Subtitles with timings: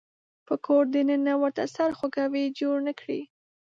[0.47, 3.21] په کور د ننه ورته سرخوږی جوړ نه کړي.